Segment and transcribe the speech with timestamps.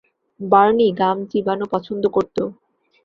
[0.39, 2.37] Bernie gum চিবানো পছন্দ করত।